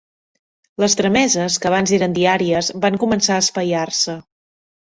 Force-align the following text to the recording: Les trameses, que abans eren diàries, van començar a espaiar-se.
Les 0.83 0.95
trameses, 1.01 1.57
que 1.65 1.69
abans 1.71 1.93
eren 1.97 2.17
diàries, 2.17 2.73
van 2.87 3.01
començar 3.05 3.37
a 3.39 3.47
espaiar-se. 3.47 4.21